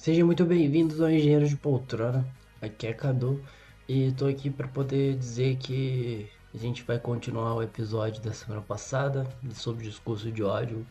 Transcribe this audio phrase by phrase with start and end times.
[0.00, 2.26] Sejam muito bem-vindos ao Engenheiro de Poltrona.
[2.58, 3.44] Aqui é Cadu
[3.86, 8.62] e estou aqui para poder dizer que a gente vai continuar o episódio da semana
[8.62, 10.86] passada sobre discurso de ódio,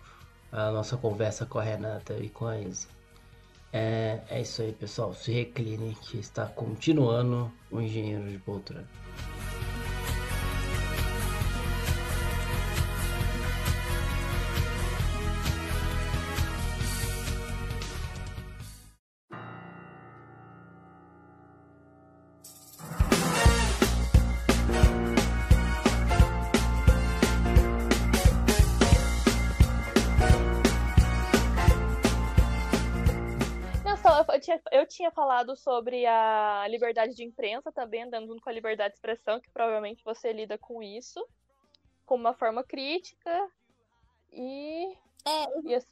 [0.52, 2.88] a nossa conversa com a Renata e com a Isa.
[3.74, 5.12] É, é isso aí, pessoal.
[5.16, 8.88] Se recline que está continuando o Engenheiro de Poltrona.
[34.88, 39.40] Tinha falado sobre a liberdade de imprensa também, andando junto com a liberdade de expressão,
[39.40, 41.26] que provavelmente você lida com isso,
[42.06, 43.50] como uma forma crítica.
[44.32, 44.94] E.
[45.26, 45.88] É, e assim,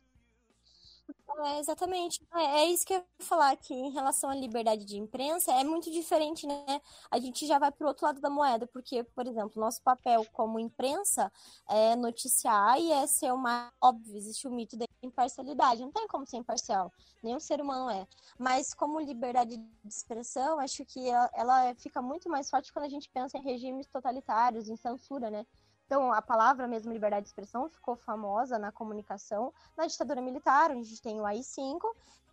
[1.45, 2.19] é, exatamente.
[2.33, 5.51] É, é, isso que eu ia falar aqui em relação à liberdade de imprensa.
[5.53, 6.81] É muito diferente, né?
[7.11, 10.25] A gente já vai para o outro lado da moeda, porque, por exemplo, nosso papel
[10.33, 11.31] como imprensa
[11.69, 13.71] é noticiar e é ser uma.
[13.81, 15.81] Óbvio, existe o mito da imparcialidade.
[15.81, 16.91] Não tem como ser imparcial.
[17.23, 18.07] Nenhum ser humano é.
[18.39, 22.89] Mas, como liberdade de expressão, acho que ela, ela fica muito mais forte quando a
[22.89, 25.45] gente pensa em regimes totalitários, em censura, né?
[25.87, 30.81] Então, a palavra mesmo liberdade de expressão ficou famosa na comunicação na ditadura militar, onde
[30.81, 31.79] a gente tem o AI-5,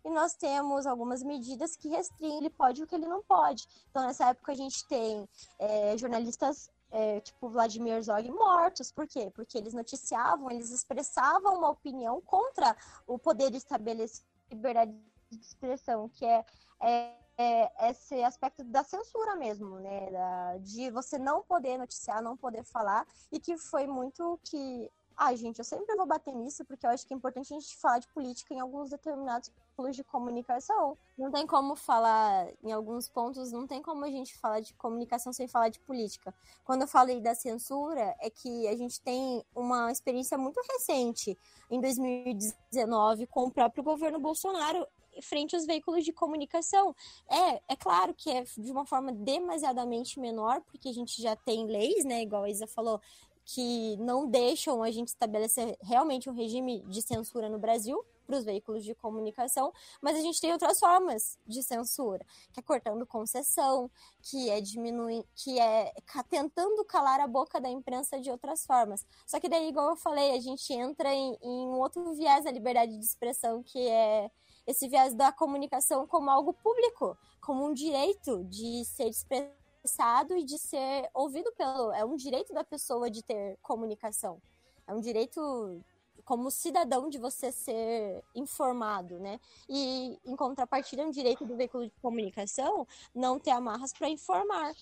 [0.03, 3.65] e nós temos algumas medidas que restringem ele pode o que ele não pode.
[3.89, 8.91] Então, nessa época, a gente tem é, jornalistas é, tipo Vladimir Zog mortos.
[8.91, 9.31] Por quê?
[9.33, 12.75] Porque eles noticiavam, eles expressavam uma opinião contra
[13.07, 14.93] o poder estabelecido liberdade
[15.31, 16.45] de expressão, que é,
[16.81, 20.09] é é, esse aspecto da censura mesmo, né?
[20.11, 24.89] Da, de você não poder noticiar, não poder falar, e que foi muito que.
[25.17, 27.77] Ai, gente, eu sempre vou bater nisso, porque eu acho que é importante a gente
[27.77, 30.97] falar de política em alguns determinados pontos de comunicação.
[31.17, 35.31] Não tem como falar, em alguns pontos, não tem como a gente falar de comunicação
[35.31, 36.33] sem falar de política.
[36.65, 41.37] Quando eu falei da censura, é que a gente tem uma experiência muito recente,
[41.71, 44.85] em 2019, com o próprio governo Bolsonaro,
[45.21, 46.95] frente aos veículos de comunicação.
[47.29, 51.65] É, é claro que é de uma forma demasiadamente menor, porque a gente já tem
[51.65, 53.01] leis, né, igual a Isa falou,
[53.45, 58.43] que não deixam a gente estabelecer realmente um regime de censura no Brasil para os
[58.43, 59.71] veículos de comunicação,
[60.01, 63.89] mas a gente tem outras formas de censura, que é cortando concessão,
[64.23, 65.93] que é diminuindo, que é
[66.27, 69.05] tentando calar a boca da imprensa de outras formas.
[69.27, 72.51] Só que daí, igual eu falei, a gente entra em, em um outro viés da
[72.51, 74.31] liberdade de expressão, que é
[74.65, 80.57] esse viés da comunicação como algo público, como um direito de ser expressado e de
[80.57, 81.91] ser ouvido pelo.
[81.93, 84.41] É um direito da pessoa de ter comunicação.
[84.87, 85.81] É um direito
[86.23, 89.39] como cidadão de você ser informado, né?
[89.69, 94.73] E em contrapartida, é um direito do veículo de comunicação não ter amarras para informar.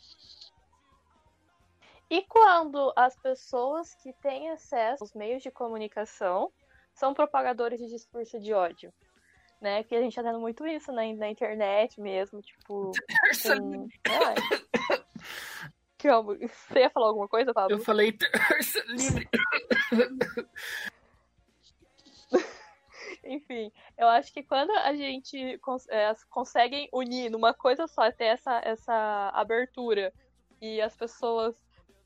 [2.10, 6.52] E quando as pessoas que têm acesso aos meios de comunicação
[6.94, 8.94] são propagadores de discurso de ódio?
[9.63, 9.84] Né?
[9.84, 12.91] Que a gente tá tendo muito isso na, na internet mesmo, tipo.
[13.41, 13.88] com...
[15.97, 17.78] Calma, você ia falar alguma coisa, Pablo?
[17.78, 19.28] Eu falei terça livre.
[23.24, 28.25] Enfim, eu acho que quando a gente cons é, consegue unir numa coisa só, ter
[28.25, 30.13] essa, essa abertura
[30.62, 31.56] e as pessoas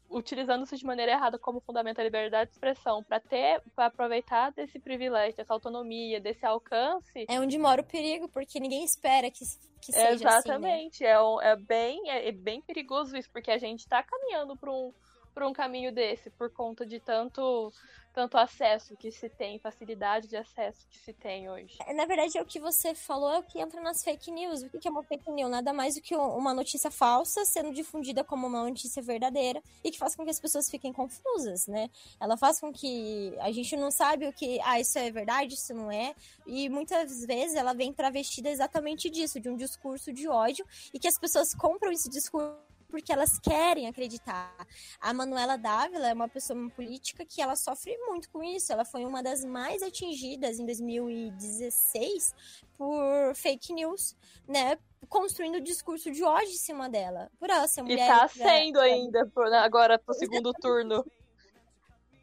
[0.10, 4.80] utilizando-se de maneira errada como fundamento a liberdade de expressão para ter para aproveitar desse
[4.80, 7.26] privilégio, dessa autonomia, desse alcance.
[7.28, 9.44] É onde mora o perigo, porque ninguém espera que,
[9.82, 11.50] que seja Exatamente, assim, né?
[11.50, 14.94] é, é bem é, é, bem perigoso isso, porque a gente está caminhando para um
[15.38, 17.72] para um caminho desse por conta de tanto
[18.12, 21.78] tanto acesso que se tem, facilidade de acesso que se tem hoje.
[21.86, 24.64] É, na verdade, é o que você falou é o que entra nas fake news.
[24.64, 25.52] O que é uma fake news?
[25.52, 30.00] Nada mais do que uma notícia falsa sendo difundida como uma notícia verdadeira e que
[30.00, 31.92] faz com que as pessoas fiquem confusas, né?
[32.20, 35.76] Ela faz com que a gente não sabe o que, ah, isso é verdade, isso
[35.76, 36.16] não é.
[36.48, 41.08] E muitas vezes ela vem travestida exatamente disso, de um discurso de ódio e que
[41.08, 44.54] as pessoas compram esse discurso porque elas querem acreditar.
[45.00, 48.72] A Manuela Dávila é uma pessoa uma política que ela sofre muito com isso.
[48.72, 52.34] Ela foi uma das mais atingidas em 2016
[52.78, 54.16] por fake news,
[54.48, 54.78] né?
[55.10, 57.30] Construindo discurso de ódio em cima dela.
[57.40, 58.06] Por ela ser mulher.
[58.06, 61.06] E tá sendo ainda, por, né, agora pro segundo turno.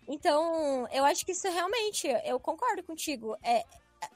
[0.06, 3.38] Então, eu acho que isso realmente, eu concordo contigo.
[3.42, 3.64] É,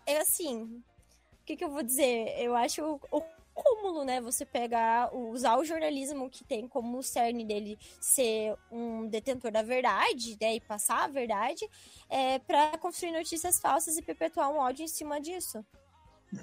[0.07, 2.39] é assim, o que, que eu vou dizer?
[2.39, 3.23] Eu acho o, o
[3.63, 4.21] cúmulo, né?
[4.21, 10.37] Você pegar, usar o jornalismo que tem como cerne dele ser um detentor da verdade,
[10.41, 10.55] né?
[10.55, 11.69] E passar a verdade,
[12.09, 15.65] é, para construir notícias falsas e perpetuar um ódio em cima disso.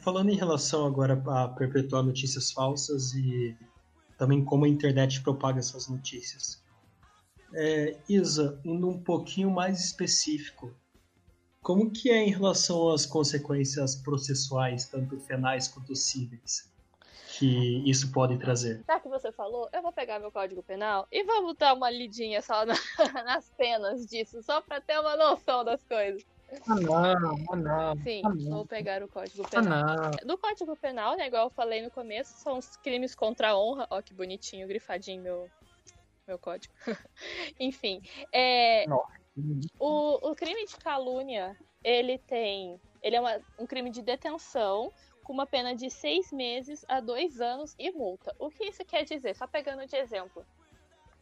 [0.02, 3.56] Falando em relação agora a perpetuar notícias falsas e
[4.18, 6.64] também como a internet propaga essas notícias.
[7.54, 10.74] É, Isa, indo um pouquinho mais específico,
[11.62, 16.70] como que é em relação às consequências processuais, tanto penais quanto cíveis,
[17.38, 18.84] que isso pode trazer?
[18.88, 22.42] Já que você falou, eu vou pegar meu código penal e vamos dar uma lidinha
[22.42, 22.74] só na,
[23.26, 26.24] nas penas disso, só para ter uma noção das coisas.
[26.68, 26.96] Ah, não,
[27.52, 27.98] ah, não.
[28.04, 28.58] Sim, ah, não.
[28.58, 29.84] vou pegar o Código Ah, Penal.
[29.84, 30.12] não.
[30.26, 33.88] No Código Penal, né, igual eu falei no começo, são os crimes contra a honra.
[33.90, 35.50] Ó, que bonitinho, grifadinho meu,
[36.28, 36.72] meu código.
[37.60, 38.00] Enfim,
[38.32, 38.86] é,
[39.80, 42.80] o, o crime de calúnia, ele tem.
[43.02, 44.92] Ele é uma- um crime de detenção
[45.26, 48.34] com uma pena de seis meses a dois anos e multa.
[48.38, 49.36] O que isso quer dizer?
[49.36, 50.46] Só pegando de exemplo.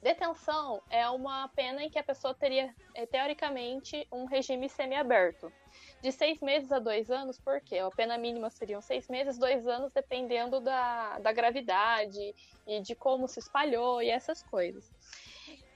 [0.01, 5.49] Detenção é uma pena em que a pessoa teria, eh, teoricamente, um regime semiaberto.
[6.01, 7.77] De seis meses a dois anos, por quê?
[7.77, 12.35] A pena mínima seriam seis meses, dois anos, dependendo da, da gravidade
[12.67, 14.91] e de como se espalhou e essas coisas.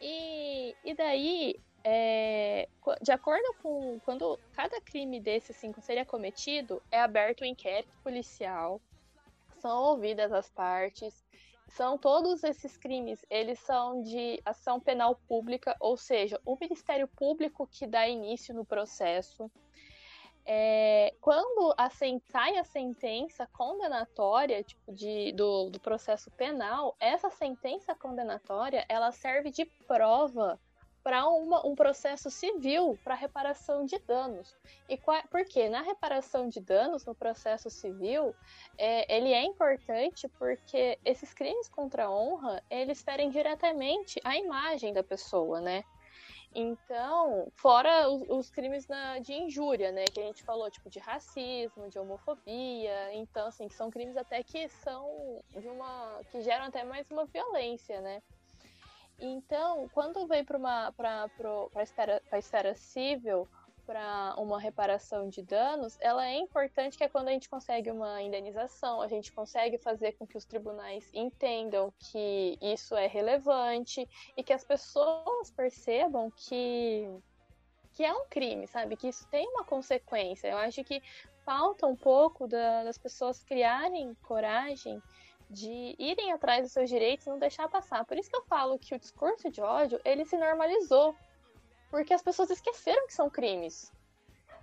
[0.01, 1.55] E, e daí,
[1.89, 2.67] é,
[3.01, 8.81] de acordo com quando cada crime desse cinco seria cometido, é aberto um inquérito policial,
[9.61, 11.25] são ouvidas as partes,
[11.69, 17.65] são todos esses crimes, eles são de ação penal pública, ou seja, o Ministério Público
[17.65, 19.49] que dá início no processo.
[20.45, 21.73] É, quando
[22.29, 29.51] sai a sentença condenatória tipo, de, do, do processo penal, essa sentença condenatória ela serve
[29.51, 30.59] de prova
[31.07, 34.53] para um processo civil para reparação de danos.
[34.89, 35.69] E qua- por quê?
[35.69, 38.35] Na reparação de danos no processo civil,
[38.77, 44.91] é, ele é importante porque esses crimes contra a honra eles ferem diretamente a imagem
[44.91, 45.81] da pessoa, né?
[46.53, 50.03] Então, fora os, os crimes na- de injúria, né?
[50.13, 53.13] Que a gente falou, tipo, de racismo, de homofobia.
[53.13, 56.21] Então, assim, que são crimes até que são de uma.
[56.29, 58.21] que geram até mais uma violência, né?
[59.19, 61.29] Então, quando vem para uma para
[61.75, 63.47] a esfera, pra esfera civil,
[63.87, 68.21] para uma reparação de danos, ela é importante que é quando a gente consegue uma
[68.21, 74.43] indenização, a gente consegue fazer com que os tribunais entendam que isso é relevante e
[74.43, 77.07] que as pessoas percebam que
[77.93, 78.95] que é um crime, sabe?
[78.95, 80.49] Que isso tem uma consequência.
[80.49, 81.01] Eu acho que
[81.43, 85.01] falta um pouco da- das pessoas criarem coragem
[85.49, 88.05] de irem atrás dos seus direitos e não deixar passar.
[88.05, 91.15] Por isso que eu falo que o discurso de ódio, ele se normalizou.
[91.89, 93.91] Porque as pessoas esqueceram que são crimes.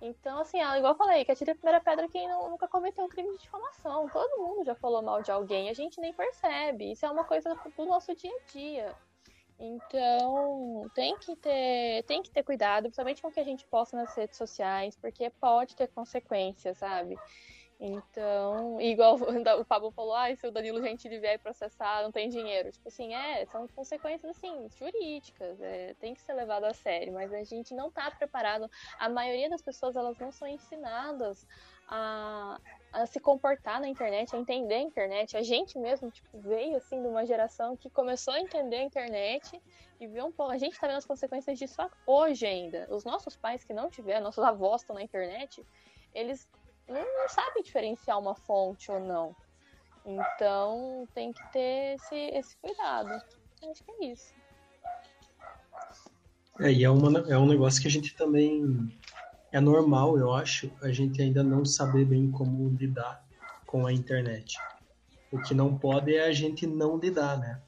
[0.01, 3.09] Então, assim, igual eu falei, que atira a primeira pedra quem não- nunca cometeu um
[3.09, 4.07] crime de difamação.
[4.09, 6.91] Todo mundo já falou mal de alguém, a gente nem percebe.
[6.91, 8.95] Isso é uma coisa do nosso dia a dia.
[9.57, 13.95] Então, tem que ter, tem que ter cuidado, principalmente com o que a gente posta
[13.95, 17.17] nas redes sociais, porque pode ter consequências, sabe?
[17.79, 19.15] Então, igual
[19.59, 22.71] o Pablo falou, ah, se o Danilo Gentili vier processar, não tem dinheiro.
[22.71, 27.33] Tipo assim, é, são consequências, assim, jurídicas, é, tem que ser levado a sério, mas
[27.33, 28.69] a gente não tá preparado.
[28.97, 31.45] A maioria das pessoas, elas não são ensinadas
[31.87, 32.59] a,
[32.93, 35.35] a se comportar na internet, a entender a internet.
[35.35, 39.61] A gente mesmo, tipo, veio, assim, de uma geração que começou a entender a internet
[39.99, 40.51] e viu um pouco.
[40.51, 42.87] A gente tá vendo as consequências disso hoje ainda.
[42.89, 45.65] Os nossos pais que não tiveram, nossos avós estão na internet,
[46.13, 46.47] eles
[46.87, 49.35] não, sabem diferenciar uma fonte ou não.
[50.05, 53.09] Então tem que ter esse, esse cuidado.
[53.69, 54.33] Acho que é isso.
[56.59, 58.91] É, e é, uma, é um negócio que a gente também.
[59.51, 63.23] É normal, eu acho, a gente ainda não saber bem como lidar
[63.65, 64.57] com a internet.
[65.31, 67.61] O que não pode é a gente não lidar, né?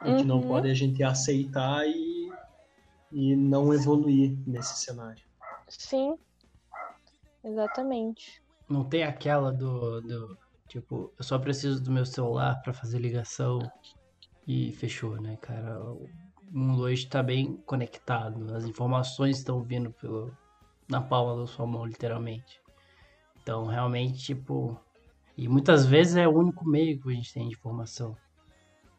[0.00, 0.48] O que não Uhum.
[0.48, 2.32] pode é a gente aceitar e,
[3.12, 5.22] e não evoluir nesse cenário.
[5.68, 6.18] Sim.
[7.44, 8.41] Exatamente.
[8.72, 13.60] Não tem aquela do, do tipo, eu só preciso do meu celular pra fazer ligação
[14.48, 15.78] e fechou, né, cara?
[15.78, 16.08] O
[16.50, 20.34] mundo hoje tá bem conectado, as informações estão vindo pelo,
[20.88, 22.62] na palma da sua mão, literalmente.
[23.42, 24.80] Então, realmente, tipo,
[25.36, 28.16] e muitas vezes é o único meio que a gente tem de informação.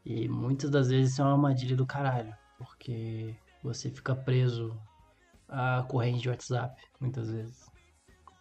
[0.05, 4.79] E muitas das vezes isso é uma armadilha do caralho, porque você fica preso
[5.49, 7.65] à corrente de WhatsApp, muitas vezes.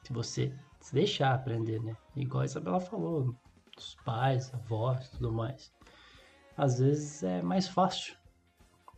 [0.04, 1.96] Se você se deixar aprender, né?
[2.16, 3.34] Igual a Isabela falou,
[3.78, 5.72] os pais, avós, tudo mais.
[6.56, 8.16] Às vezes é mais fácil.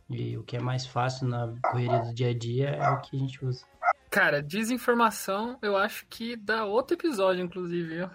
[0.09, 3.15] E o que é mais fácil na correria do dia a dia é o que
[3.15, 3.65] a gente usa.
[4.09, 8.09] Cara, desinformação eu acho que dá outro episódio, inclusive, viu?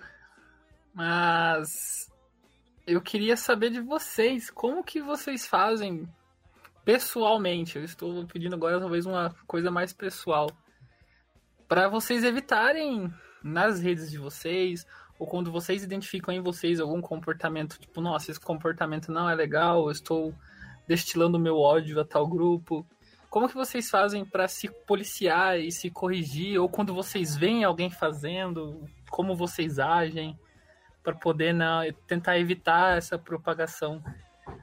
[0.93, 2.11] Mas
[2.87, 6.09] eu queria saber de vocês, como que vocês fazem
[6.85, 7.79] pessoalmente?
[7.79, 10.49] Eu estou pedindo agora talvez uma coisa mais pessoal.
[11.69, 13.13] Para vocês evitarem
[13.43, 14.87] nas redes de vocês
[15.21, 19.85] ou quando vocês identificam em vocês algum comportamento, tipo, nossa, esse comportamento não é legal,
[19.85, 20.35] eu estou
[20.89, 22.87] destilando meu ódio a tal grupo.
[23.29, 26.59] Como que vocês fazem para se policiar e se corrigir?
[26.59, 30.39] Ou quando vocês veem alguém fazendo, como vocês agem
[31.03, 34.03] para poder não, tentar evitar essa propagação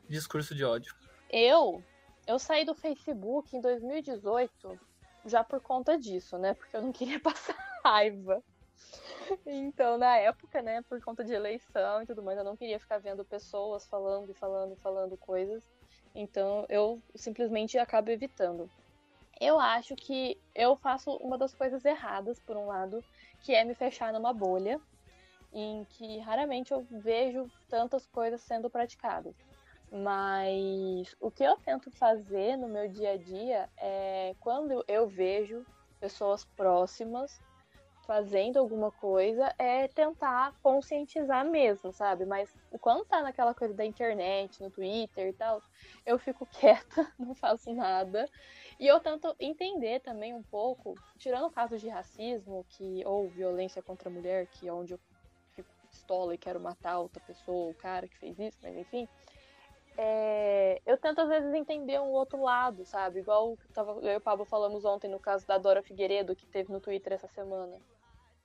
[0.09, 0.93] de discurso de ódio?
[1.29, 1.83] Eu,
[2.25, 4.79] eu saí do Facebook em 2018
[5.23, 6.55] já por conta disso, né?
[6.55, 7.55] Porque eu não queria passar
[7.85, 8.43] raiva.
[9.45, 12.97] Então, na época, né, por conta de eleição e tudo mais, eu não queria ficar
[12.97, 15.63] vendo pessoas falando e falando e falando coisas.
[16.15, 18.69] Então, eu simplesmente acabo evitando.
[19.39, 23.03] Eu acho que eu faço uma das coisas erradas, por um lado,
[23.43, 24.81] que é me fechar numa bolha,
[25.53, 29.35] em que raramente eu vejo tantas coisas sendo praticadas.
[29.91, 35.65] Mas o que eu tento fazer no meu dia a dia é quando eu vejo
[35.99, 37.39] pessoas próximas
[38.07, 42.25] fazendo alguma coisa, é tentar conscientizar mesmo, sabe?
[42.25, 45.61] Mas quando tá naquela coisa da internet, no Twitter e tal,
[46.05, 48.27] eu fico quieta, não faço nada.
[48.79, 54.09] E eu tento entender também um pouco, tirando casos de racismo que ou violência contra
[54.09, 54.99] a mulher, que é onde eu
[55.53, 59.07] fico pistola e quero matar outra pessoa, o cara que fez isso, mas enfim
[59.97, 63.19] é, eu tento às vezes entender um outro lado, sabe?
[63.19, 66.71] Igual tava, eu e o Pablo falamos ontem no caso da Dora Figueiredo, que teve
[66.71, 67.81] no Twitter essa semana.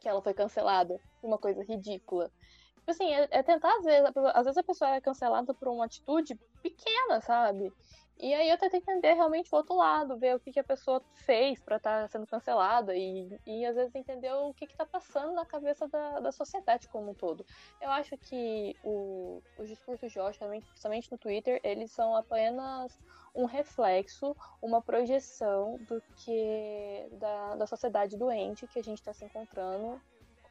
[0.02, 1.00] Que ela foi cancelada.
[1.22, 2.28] Uma coisa ridícula.
[2.74, 5.84] Tipo assim, é, é tentar, às vezes, às vezes a pessoa é cancelada por uma
[5.84, 7.72] atitude pequena, sabe?
[8.18, 11.02] E aí eu tento entender realmente o outro lado, ver o que, que a pessoa
[11.26, 15.32] fez para estar tá sendo cancelada e, e às vezes entender o que está passando
[15.32, 17.44] na cabeça da, da sociedade como um todo.
[17.80, 22.96] Eu acho que o, os discursos de ódio, principalmente no Twitter, eles são apenas
[23.34, 29.24] um reflexo, uma projeção do que da, da sociedade doente que a gente está se
[29.24, 30.00] encontrando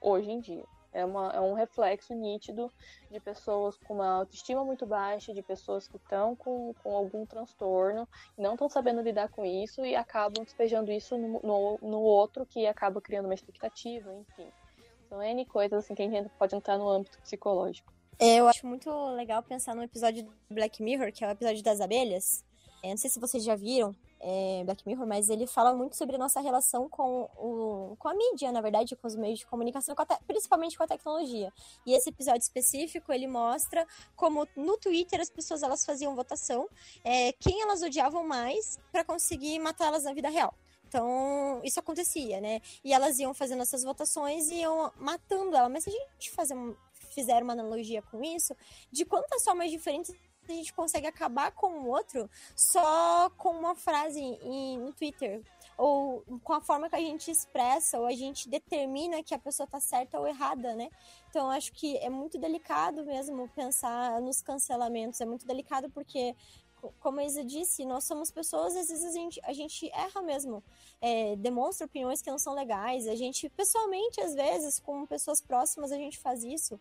[0.01, 0.65] hoje em dia.
[0.93, 2.71] É, uma, é um reflexo nítido
[3.09, 8.07] de pessoas com uma autoestima muito baixa, de pessoas que estão com, com algum transtorno,
[8.37, 12.67] não estão sabendo lidar com isso e acabam despejando isso no, no, no, outro, que
[12.67, 14.47] acaba criando uma expectativa, enfim.
[15.07, 17.91] São N coisas assim, que a gente pode entrar no âmbito psicológico.
[18.19, 21.81] Eu acho muito legal pensar no episódio do Black Mirror, que é o episódio das
[21.81, 22.45] abelhas.
[22.83, 26.15] É, não sei se vocês já viram, é, Black Mirror, mas ele fala muito sobre
[26.15, 29.95] a nossa relação com, o, com a mídia, na verdade, com os meios de comunicação,
[29.95, 31.51] com principalmente com a tecnologia.
[31.85, 33.85] E esse episódio específico, ele mostra
[34.15, 36.67] como no Twitter as pessoas elas faziam votação,
[37.03, 40.53] é, quem elas odiavam mais para conseguir matá-las na vida real.
[40.87, 42.59] Então, isso acontecia, né?
[42.83, 45.69] E elas iam fazendo essas votações e iam matando ela.
[45.69, 46.75] Mas se a gente fazer um,
[47.11, 48.53] fizer uma analogia com isso,
[48.91, 50.13] de quantas formas diferentes
[50.49, 55.41] a gente consegue acabar com o outro só com uma frase em, no Twitter.
[55.77, 59.65] Ou com a forma que a gente expressa, ou a gente determina que a pessoa
[59.65, 60.89] tá certa ou errada, né?
[61.29, 65.21] Então, acho que é muito delicado mesmo pensar nos cancelamentos.
[65.21, 66.35] É muito delicado porque
[66.99, 70.63] como a Isa disse, nós somos pessoas, às vezes a gente, a gente erra mesmo,
[70.99, 75.91] é, demonstra opiniões que não são legais, a gente, pessoalmente, às vezes, com pessoas próximas,
[75.91, 76.79] a gente faz isso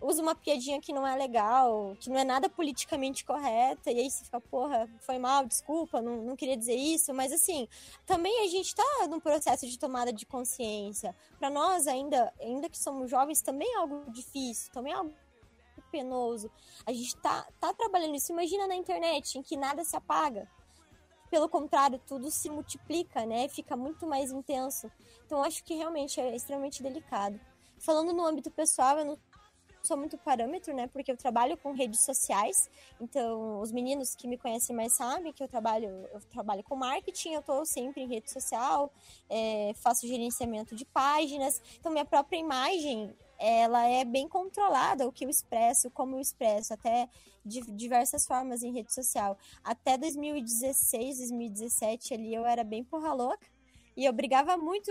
[0.00, 4.10] usa uma piadinha que não é legal, que não é nada politicamente correta, e aí
[4.10, 7.68] você fica, porra, foi mal, desculpa, não, não queria dizer isso, mas assim,
[8.06, 11.14] também a gente tá num processo de tomada de consciência.
[11.38, 15.12] Para nós, ainda, ainda que somos jovens, também é algo difícil, também é algo
[15.90, 16.50] penoso.
[16.86, 18.32] A gente tá, tá trabalhando isso.
[18.32, 20.48] Imagina na internet, em que nada se apaga.
[21.30, 23.48] Pelo contrário, tudo se multiplica, né?
[23.48, 24.90] Fica muito mais intenso.
[25.26, 27.38] Então, acho que realmente é extremamente delicado.
[27.78, 29.18] Falando no âmbito pessoal, eu não
[29.82, 30.86] sou muito parâmetro, né?
[30.88, 32.70] Porque eu trabalho com redes sociais.
[33.00, 37.34] Então, os meninos que me conhecem mais sabem que eu trabalho, eu trabalho com marketing,
[37.34, 38.92] eu estou sempre em rede social,
[39.28, 41.62] é, faço gerenciamento de páginas.
[41.78, 46.74] Então, minha própria imagem ela é bem controlada, o que eu expresso, como eu expresso,
[46.74, 47.08] até
[47.44, 49.38] de diversas formas em rede social.
[49.62, 53.46] Até 2016, 2017 ali eu era bem porra louca
[53.96, 54.90] e eu brigava muito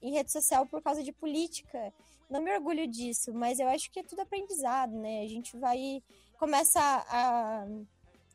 [0.00, 1.92] em rede social por causa de política
[2.32, 5.20] não me orgulho disso, mas eu acho que é tudo aprendizado, né?
[5.20, 6.02] A gente vai
[6.38, 7.64] começa a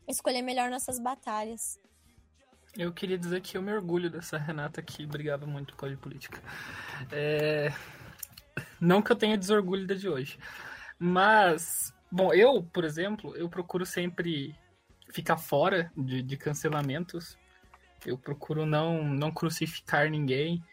[0.08, 1.78] escolher melhor nossas batalhas.
[2.78, 6.42] Eu queria dizer que eu me orgulho dessa Renata que brigava muito causa de política.
[7.12, 7.74] É...
[8.80, 10.40] Não que eu tenha desorgulho da de hoje.
[10.98, 14.56] Mas, bom, eu, por exemplo, eu procuro sempre
[15.10, 17.38] ficar fora de, de cancelamentos.
[18.06, 20.64] Eu procuro não, não crucificar ninguém.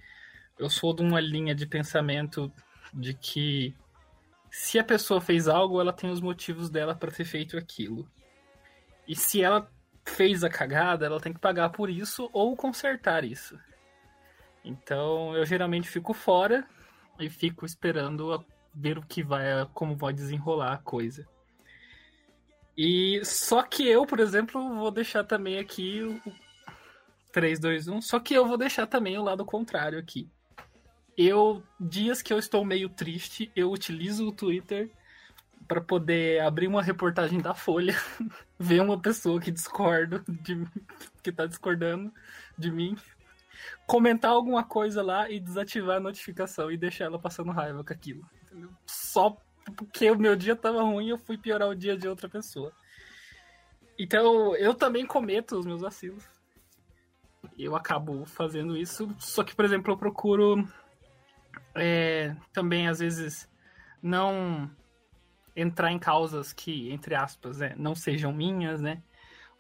[0.58, 2.52] Eu sou de uma linha de pensamento
[2.94, 3.74] de que
[4.50, 8.08] se a pessoa fez algo, ela tem os motivos dela para ter feito aquilo.
[9.06, 9.68] E se ela
[10.06, 13.58] fez a cagada, ela tem que pagar por isso ou consertar isso.
[14.64, 16.66] Então eu geralmente fico fora
[17.18, 21.26] e fico esperando ver o que vai, como vai desenrolar a coisa.
[22.76, 26.20] E só que eu, por exemplo, vou deixar também aqui o
[27.32, 28.00] 3, 2, 1.
[28.00, 30.28] Só que eu vou deixar também o lado contrário aqui.
[31.16, 34.90] Eu, dias que eu estou meio triste, eu utilizo o Twitter
[35.66, 37.94] para poder abrir uma reportagem da Folha,
[38.58, 40.66] ver uma pessoa que discorda, de,
[41.22, 42.12] que tá discordando
[42.58, 42.96] de mim,
[43.86, 48.28] comentar alguma coisa lá e desativar a notificação e deixar ela passando raiva com aquilo.
[48.86, 49.36] Só
[49.76, 52.72] porque o meu dia tava ruim, eu fui piorar o dia de outra pessoa.
[53.98, 56.24] Então, eu também cometo os meus vacilos.
[57.58, 59.08] Eu acabo fazendo isso.
[59.18, 60.66] Só que, por exemplo, eu procuro
[61.74, 63.48] é, também, às vezes,
[64.02, 64.70] não
[65.56, 69.02] entrar em causas que, entre aspas, né, não sejam minhas, né?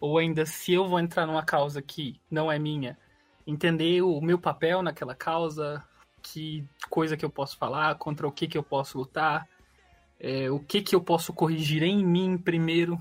[0.00, 2.98] Ou ainda, se eu vou entrar numa causa que não é minha,
[3.46, 5.82] entender o meu papel naquela causa,
[6.22, 9.48] que coisa que eu posso falar, contra o que, que eu posso lutar,
[10.18, 13.00] é, o que, que eu posso corrigir em mim primeiro,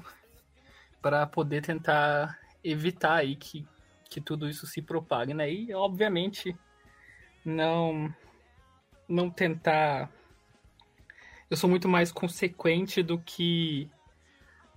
[1.01, 3.67] para poder tentar evitar aí que,
[4.09, 5.51] que tudo isso se propague, né?
[5.51, 6.55] E, obviamente,
[7.43, 8.13] não,
[9.07, 10.10] não tentar...
[11.50, 13.89] Eu sou muito mais consequente do que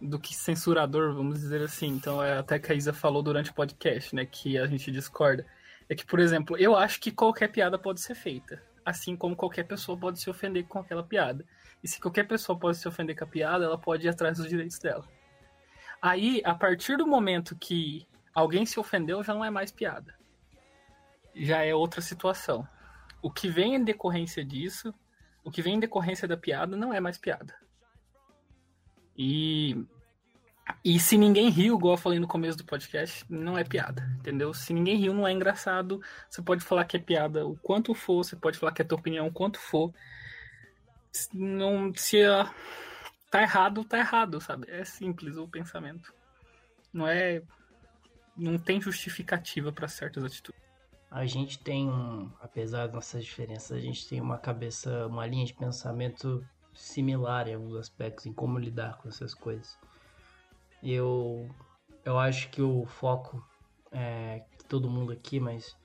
[0.00, 1.88] do que censurador, vamos dizer assim.
[1.88, 5.46] Então, é até que a Isa falou durante o podcast, né, que a gente discorda.
[5.88, 8.62] É que, por exemplo, eu acho que qualquer piada pode ser feita.
[8.84, 11.44] Assim como qualquer pessoa pode se ofender com aquela piada.
[11.82, 14.48] E se qualquer pessoa pode se ofender com a piada, ela pode ir atrás dos
[14.48, 15.04] direitos dela.
[16.00, 20.14] Aí, a partir do momento que alguém se ofendeu, já não é mais piada.
[21.34, 22.66] Já é outra situação.
[23.26, 24.94] O que vem em decorrência disso,
[25.42, 27.56] o que vem em decorrência da piada, não é mais piada.
[29.18, 29.84] E,
[30.84, 34.54] e se ninguém riu, igual eu falei no começo do podcast, não é piada, entendeu?
[34.54, 36.00] Se ninguém riu, não é engraçado.
[36.30, 38.96] Você pode falar que é piada o quanto for, você pode falar que é tua
[38.96, 39.92] opinião o quanto for.
[41.34, 42.48] Não, se a,
[43.28, 44.70] tá errado, tá errado, sabe?
[44.70, 46.14] É simples o pensamento.
[46.92, 47.42] Não é.
[48.36, 50.65] Não tem justificativa para certas atitudes.
[51.10, 55.46] A gente tem, um, apesar das nossas diferenças, a gente tem uma cabeça, uma linha
[55.46, 59.78] de pensamento similar em alguns aspectos, em como lidar com essas coisas.
[60.82, 61.48] Eu,
[62.04, 63.42] eu acho que o foco
[63.92, 65.76] é todo mundo aqui, mas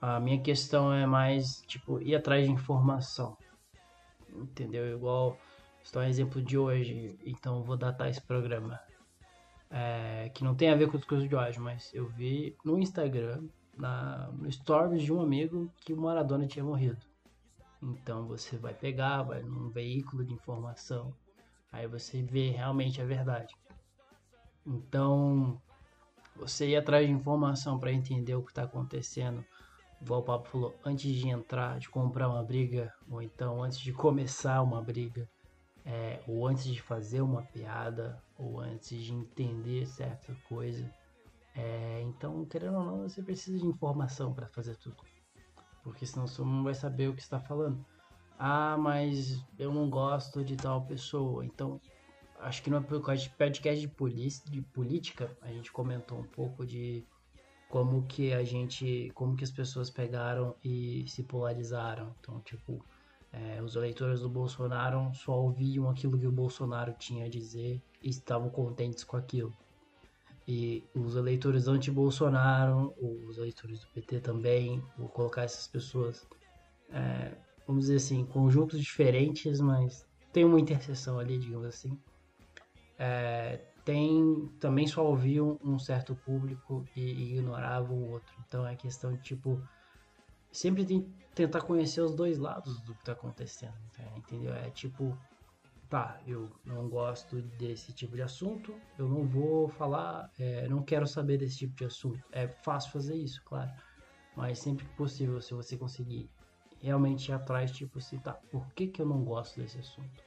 [0.00, 3.36] a minha questão é mais, tipo, ir atrás de informação.
[4.34, 4.96] Entendeu?
[4.96, 5.38] Igual
[5.88, 8.78] Estou um exemplo de hoje, então vou datar esse programa.
[9.70, 12.78] É, que não tem a ver com as coisas de hoje, mas eu vi no
[12.78, 16.98] Instagram, na, no stories de um amigo, que o Maradona tinha morrido.
[17.82, 21.14] Então você vai pegar, vai num veículo de informação,
[21.70, 23.54] aí você vê realmente a verdade.
[24.66, 25.60] Então,
[26.36, 29.44] você ir atrás de informação para entender o que está acontecendo,
[30.02, 33.92] igual o Papo falou, antes de entrar, de comprar uma briga, ou então antes de
[33.92, 35.28] começar uma briga,
[35.86, 40.92] é, ou antes de fazer uma piada, ou antes de entender certa coisa.
[41.58, 44.96] É, então, querendo ou não, você precisa de informação para fazer tudo.
[45.82, 47.84] Porque senão você não vai saber o que está falando.
[48.38, 51.44] Ah, mas eu não gosto de tal pessoa.
[51.44, 51.80] Então,
[52.38, 57.04] acho que no podcast de, de política, a gente comentou um pouco de
[57.68, 62.14] como que a gente, como que as pessoas pegaram e se polarizaram.
[62.20, 62.84] Então, tipo,
[63.32, 68.10] é, os eleitores do Bolsonaro só ouviam aquilo que o Bolsonaro tinha a dizer e
[68.10, 69.52] estavam contentes com aquilo.
[70.50, 76.26] E os eleitores anti-Bolsonaro, os eleitores do PT também, vou colocar essas pessoas,
[76.88, 82.00] é, vamos dizer assim, conjuntos diferentes, mas tem uma interseção ali, digamos assim.
[82.98, 88.34] É, tem também só ouviam um certo público e, e ignoravam o outro.
[88.46, 89.62] Então é questão de tipo
[90.50, 90.86] sempre
[91.34, 93.76] tentar conhecer os dois lados do que tá acontecendo,
[94.16, 94.54] entendeu?
[94.54, 95.14] É tipo,
[95.88, 101.06] tá, eu não gosto desse tipo de assunto, eu não vou falar, é, não quero
[101.06, 102.20] saber desse tipo de assunto.
[102.32, 103.70] É fácil fazer isso, claro,
[104.36, 106.28] mas sempre que possível, se você conseguir
[106.80, 110.22] realmente ir atrás, tipo assim, tá, por que que eu não gosto desse assunto?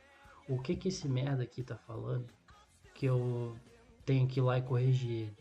[0.48, 2.28] O que que esse merda aqui tá falando
[2.96, 3.56] que eu
[4.06, 5.38] tenho que ir lá e corrigir ele?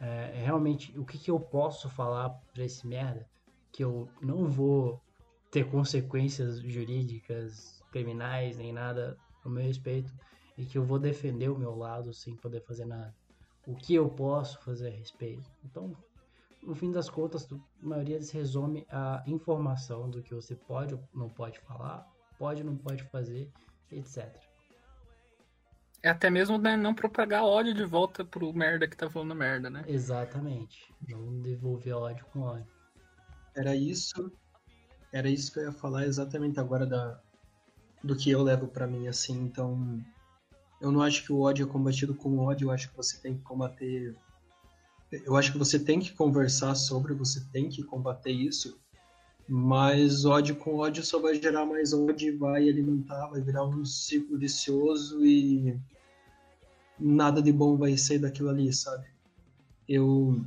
[0.00, 3.26] É, realmente, o que que eu posso falar pra esse merda
[3.72, 5.02] que eu não vou
[5.50, 9.18] ter consequências jurídicas, criminais, nem nada
[9.48, 10.12] no meu respeito,
[10.56, 13.14] e que eu vou defender o meu lado sem poder fazer nada.
[13.66, 15.48] O que eu posso fazer a respeito?
[15.64, 15.94] Então,
[16.62, 21.00] no fim das contas, a maioria se resume a informação do que você pode ou
[21.14, 22.06] não pode falar,
[22.38, 23.50] pode ou não pode fazer,
[23.92, 24.34] etc.
[26.02, 29.68] É até mesmo né, não propagar ódio de volta pro merda que tá falando merda,
[29.68, 29.84] né?
[29.86, 30.94] Exatamente.
[31.08, 32.72] Não devolver ódio com ódio.
[33.56, 34.32] Era isso.
[35.12, 37.20] Era isso que eu ia falar exatamente agora da,
[38.02, 39.38] do que eu levo para mim, assim.
[39.44, 40.02] Então,
[40.80, 43.36] eu não acho que o ódio é combatido com ódio, eu acho que você tem
[43.36, 44.14] que combater.
[45.10, 48.78] Eu acho que você tem que conversar sobre, você tem que combater isso,
[49.48, 53.84] mas ódio com ódio só vai gerar mais ódio e vai alimentar, vai virar um
[53.84, 55.80] ciclo vicioso e
[56.98, 59.06] nada de bom vai sair daquilo ali, sabe?
[59.88, 60.44] Eu,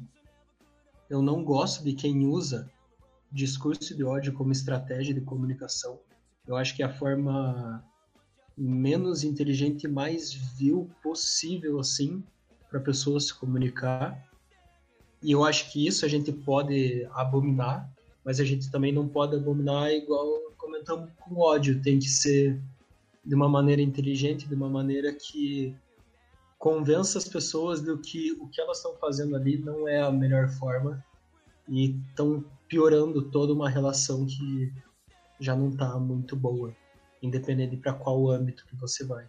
[1.09, 2.69] eu não gosto de quem usa
[3.31, 5.99] discurso de ódio como estratégia de comunicação.
[6.51, 7.83] Eu acho que é a forma
[8.57, 12.21] menos inteligente e mais vil possível, assim,
[12.69, 14.29] para a pessoa se comunicar.
[15.23, 17.89] E eu acho que isso a gente pode abominar,
[18.25, 21.81] mas a gente também não pode abominar igual comentamos com ódio.
[21.81, 22.61] Tem que ser
[23.23, 25.73] de uma maneira inteligente, de uma maneira que
[26.59, 30.49] convença as pessoas do que o que elas estão fazendo ali não é a melhor
[30.49, 31.03] forma
[31.67, 34.71] e estão piorando toda uma relação que
[35.41, 36.73] já não está muito boa,
[37.21, 39.27] independente para qual âmbito que você vai.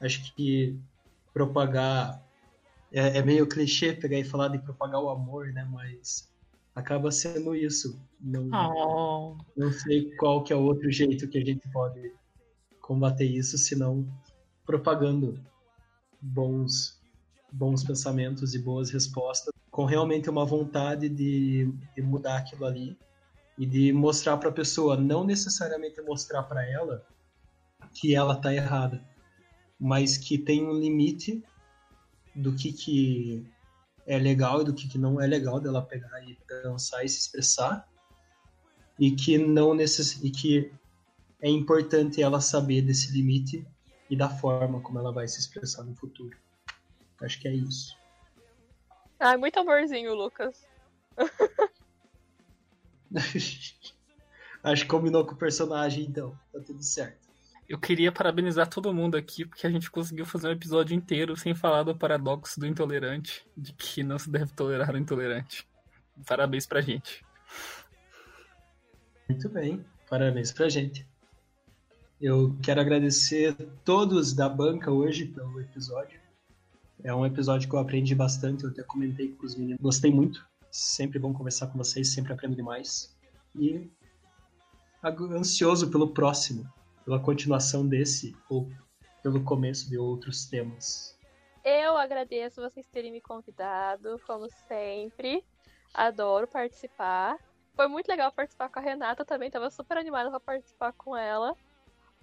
[0.00, 0.76] Acho que
[1.32, 2.20] propagar
[2.92, 5.66] é, é, meio clichê pegar e falar de propagar o amor, né?
[5.70, 6.28] Mas
[6.74, 7.98] acaba sendo isso.
[8.20, 9.38] Não, oh.
[9.56, 12.12] não sei qual que é o outro jeito que a gente pode
[12.80, 14.06] combater isso, senão
[14.66, 15.40] propagando
[16.20, 17.00] bons,
[17.52, 22.98] bons pensamentos e boas respostas, com realmente uma vontade de, de mudar aquilo ali
[23.58, 27.06] e de mostrar para a pessoa, não necessariamente mostrar para ela
[27.92, 29.02] que ela tá errada,
[29.78, 31.42] mas que tem um limite
[32.34, 33.46] do que, que
[34.06, 37.20] é legal e do que, que não é legal dela pegar e pensar e se
[37.20, 37.88] expressar
[38.98, 40.22] e que não necess...
[40.22, 40.72] e que
[41.40, 43.66] é importante ela saber desse limite
[44.08, 46.36] e da forma como ela vai se expressar no futuro.
[47.20, 47.96] Acho que é isso.
[49.18, 50.66] Ai, muito amorzinho, Lucas.
[54.62, 56.38] Acho que combinou com o personagem, então.
[56.52, 57.24] Tá tudo certo.
[57.68, 61.54] Eu queria parabenizar todo mundo aqui, porque a gente conseguiu fazer um episódio inteiro sem
[61.54, 65.66] falar do paradoxo do intolerante, de que não se deve tolerar o intolerante.
[66.26, 67.24] Parabéns pra gente.
[69.28, 71.06] Muito bem, parabéns pra gente.
[72.20, 76.20] Eu quero agradecer todos da banca hoje pelo episódio.
[77.02, 79.80] É um episódio que eu aprendi bastante, eu até comentei com os meninos.
[79.80, 80.46] Gostei muito.
[80.74, 83.16] Sempre bom conversar com vocês, sempre aprendo demais.
[83.54, 83.88] E
[85.04, 86.68] ansioso pelo próximo,
[87.04, 88.68] pela continuação desse ou
[89.22, 91.16] pelo começo de outros temas.
[91.64, 95.44] Eu agradeço vocês terem me convidado, como sempre.
[95.94, 97.38] Adoro participar.
[97.76, 101.56] Foi muito legal participar com a Renata também, estava super animada para participar com ela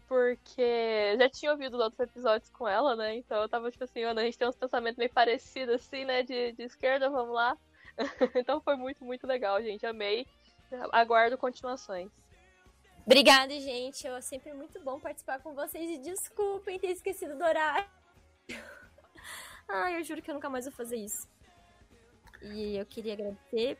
[0.09, 3.15] porque já tinha ouvido os outros episódios com ela, né?
[3.15, 6.21] Então eu tava tipo assim, a gente tem uns pensamentos meio parecidos assim, né?
[6.21, 7.57] De, de esquerda, vamos lá.
[8.35, 9.85] então foi muito, muito legal, gente.
[9.85, 10.27] Amei.
[10.91, 12.09] Aguardo continuações.
[13.05, 14.07] Obrigada, gente.
[14.07, 17.89] É sempre muito bom participar com vocês e desculpem ter esquecido do horário.
[19.67, 21.27] Ai, eu juro que eu nunca mais vou fazer isso.
[22.41, 23.77] E eu queria agradecer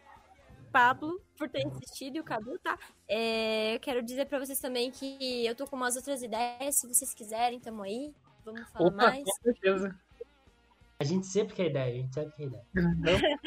[0.71, 2.78] Pablo por ter insistido e o Cadu, tá?
[3.08, 6.88] É, eu quero dizer para vocês também que eu tô com umas outras ideias, se
[6.88, 8.13] vocês quiserem, tamo aí.
[8.45, 9.24] Vamos falar Opa, mais.
[9.24, 10.00] Com certeza.
[11.00, 13.39] A gente sempre quer ideia, a gente sempre quer ideia.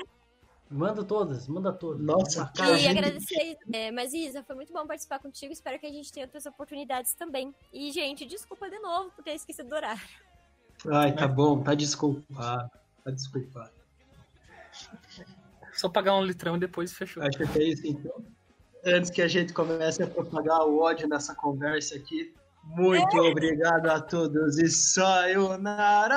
[0.74, 2.04] Manda todas, manda todas.
[2.04, 2.78] Nossa, cara.
[2.78, 3.56] E agradecer.
[3.72, 5.52] É, mas, Isa, foi muito bom participar contigo.
[5.52, 7.54] Espero que a gente tenha outras oportunidades também.
[7.72, 10.02] E, gente, desculpa de novo por ter esquecido do horário.
[10.90, 12.70] Ai, tá bom, tá desculpado.
[13.04, 13.70] Tá desculpado.
[15.72, 17.22] Só pagar um litrão e depois fechou.
[17.22, 18.24] Acho que é isso então.
[18.84, 22.34] Antes que a gente comece a propagar o ódio nessa conversa aqui,
[22.64, 23.20] muito é.
[23.20, 26.14] obrigado a todos e sayonara!